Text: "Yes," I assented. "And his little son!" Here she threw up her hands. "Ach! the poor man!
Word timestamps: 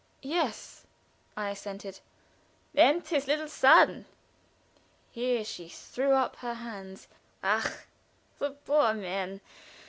"Yes," 0.23 0.87
I 1.37 1.51
assented. 1.51 1.99
"And 2.73 3.05
his 3.07 3.27
little 3.27 3.47
son!" 3.47 4.07
Here 5.11 5.45
she 5.45 5.69
threw 5.69 6.13
up 6.13 6.37
her 6.37 6.55
hands. 6.55 7.07
"Ach! 7.43 7.85
the 8.39 8.49
poor 8.49 8.95
man! 8.95 9.41